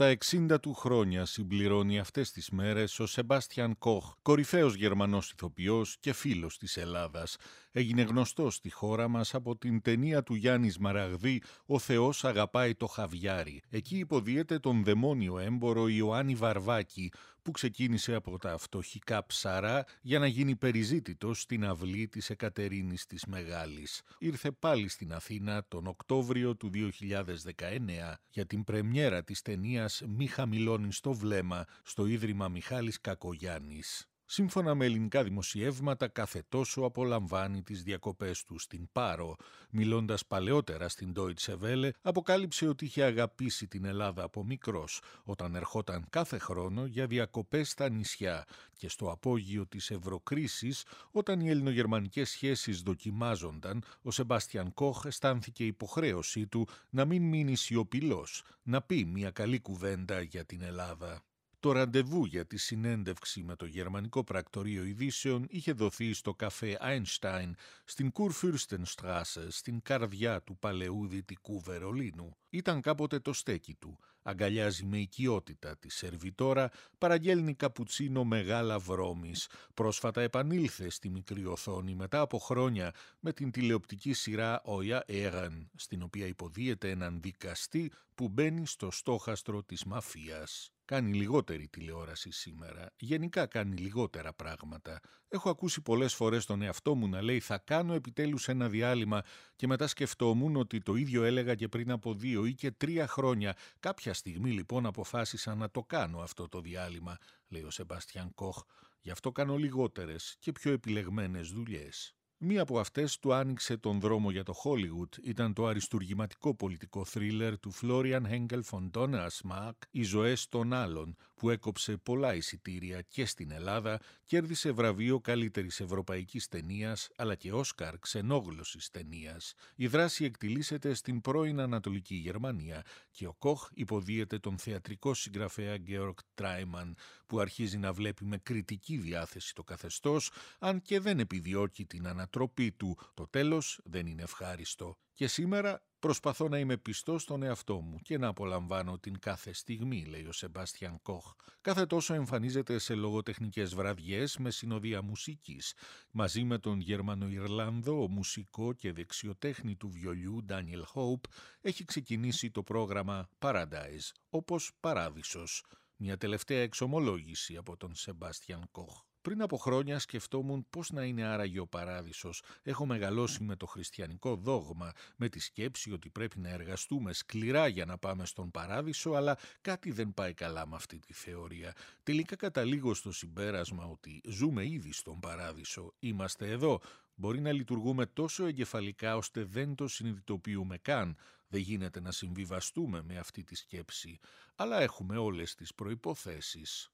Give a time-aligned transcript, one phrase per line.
[0.00, 6.12] Τα 60 του χρόνια συμπληρώνει αυτές τις μέρες ο Σεμπάστιαν Κοχ, κορυφαίος Γερμανός ηθοποιός και
[6.12, 7.36] φίλος της Ελλάδας.
[7.72, 12.86] Έγινε γνωστός στη χώρα μας από την ταινία του Γιάννης Μαραγδί «Ο Θεός αγαπάει το
[12.86, 13.62] χαβιάρι».
[13.70, 17.12] Εκεί υποδίεται τον δαιμόνιο έμπορο Ιωάννη Βαρβάκη,
[17.42, 23.24] που ξεκίνησε από τα φτωχικά ψαρά για να γίνει περιζήτητος στην αυλή της Εκατερίνης της
[23.26, 24.02] Μεγάλης.
[24.18, 30.96] Ήρθε πάλι στην Αθήνα τον Οκτώβριο του 2019 για την πρεμιέρα της ταινίας «Μη χαμηλώνεις
[30.96, 34.09] στο βλέμμα» στο Ίδρυμα Μιχάλης Κακογιάννης.
[34.32, 39.36] Σύμφωνα με ελληνικά δημοσιεύματα, κάθε τόσο απολαμβάνει τις διακοπές του στην Πάρο.
[39.70, 46.06] Μιλώντας παλαιότερα στην Deutsche Welle, αποκάλυψε ότι είχε αγαπήσει την Ελλάδα από μικρός, όταν ερχόταν
[46.10, 52.80] κάθε χρόνο για διακοπές στα νησιά και στο απόγειο της Ευρωκρίσης, όταν οι ελληνογερμανικές σχέσεις
[52.80, 59.60] δοκιμάζονταν, ο Σεμπάστιαν Κόχ αισθάνθηκε υποχρέωσή του να μην μείνει σιωπηλός, να πει μια καλή
[59.60, 61.22] κουβέντα για την Ελλάδα.
[61.60, 67.50] Το ραντεβού για τη συνέντευξη με το γερμανικό πρακτορείο ειδήσεων είχε δοθεί στο καφέ Einstein
[67.84, 72.36] στην Kurfürstenstraße, στην καρδιά του παλαιού δυτικού Βερολίνου.
[72.50, 73.98] Ήταν κάποτε το στέκι του.
[74.22, 79.48] Αγκαλιάζει με οικειότητα τη σερβιτόρα, παραγγέλνει καπουτσίνο μεγάλα βρώμης.
[79.74, 86.02] Πρόσφατα επανήλθε στη μικρή οθόνη μετά από χρόνια με την τηλεοπτική σειρά «Oya Ehren», στην
[86.02, 92.92] οποία υποδίεται έναν δικαστή που μπαίνει στο στόχαστρο της μαφίας κάνει λιγότερη τηλεόραση σήμερα.
[92.96, 95.00] Γενικά κάνει λιγότερα πράγματα.
[95.28, 99.22] Έχω ακούσει πολλές φορές τον εαυτό μου να λέει θα κάνω επιτέλους ένα διάλειμμα
[99.56, 103.56] και μετά σκεφτόμουν ότι το ίδιο έλεγα και πριν από δύο ή και τρία χρόνια.
[103.80, 107.18] Κάποια στιγμή λοιπόν αποφάσισα να το κάνω αυτό το διάλειμμα,
[107.48, 108.62] λέει ο Σεμπάστιαν Κοχ.
[109.00, 112.14] Γι' αυτό κάνω λιγότερες και πιο επιλεγμένες δουλειές.
[112.42, 115.18] Μία από αυτές του άνοιξε τον δρόμο για το Hollywood.
[115.22, 121.50] Ήταν το αριστουργηματικό πολιτικό θρίλερ του Florian Henkel von Donnersmarck «Οι ζωές των άλλων» που
[121.50, 128.90] έκοψε πολλά εισιτήρια και στην Ελλάδα, κέρδισε βραβείο καλύτερης ευρωπαϊκής ταινίας, αλλά και Όσκαρ ξενόγλωσης
[128.90, 129.54] ταινίας.
[129.74, 136.14] Η δράση εκτιλήσεται στην πρώην Ανατολική Γερμανία και ο Κοχ υποδίεται τον θεατρικό συγγραφέα Georg
[136.34, 136.96] Τράιμαν
[137.26, 142.72] που αρχίζει να βλέπει με κριτική διάθεση το καθεστώς αν και δεν επιδιώκει την ανατροπή
[142.72, 142.98] του.
[143.14, 144.98] Το τέλος δεν είναι ευχάριστο.
[145.12, 150.04] Και σήμερα προσπαθώ να είμαι πιστός στον εαυτό μου και να απολαμβάνω την κάθε στιγμή,
[150.04, 151.34] λέει ο Σεμπάστιαν Κοχ.
[151.60, 155.74] Κάθε τόσο εμφανίζεται σε λογοτεχνικές βραδιές με συνοδεία μουσικής.
[156.10, 161.30] Μαζί με τον Γερμανο-Ιρλανδό, μουσικό και δεξιοτέχνη του βιολιού Daniel Hope,
[161.60, 165.64] έχει ξεκινήσει το πρόγραμμα Paradise, όπως Παράδεισος.
[165.96, 169.09] Μια τελευταία εξομολόγηση από τον Σεμπάστιαν Κοχ.
[169.22, 172.42] Πριν από χρόνια σκεφτόμουν πώς να είναι άραγε ο παράδεισος.
[172.62, 177.84] Έχω μεγαλώσει με το χριστιανικό δόγμα, με τη σκέψη ότι πρέπει να εργαστούμε σκληρά για
[177.84, 181.74] να πάμε στον παράδεισο, αλλά κάτι δεν πάει καλά με αυτή τη θεωρία.
[182.02, 185.94] Τελικά καταλήγω στο συμπέρασμα ότι ζούμε ήδη στον παράδεισο.
[185.98, 186.80] Είμαστε εδώ.
[187.14, 191.16] Μπορεί να λειτουργούμε τόσο εγκεφαλικά ώστε δεν το συνειδητοποιούμε καν.
[191.48, 194.18] Δεν γίνεται να συμβιβαστούμε με αυτή τη σκέψη.
[194.54, 196.90] Αλλά έχουμε όλες τις προϋποθέσεις.